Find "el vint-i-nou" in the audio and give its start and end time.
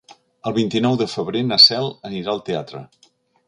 0.51-0.97